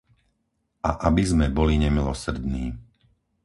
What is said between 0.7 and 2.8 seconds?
A aby sme boli nemilosrdní.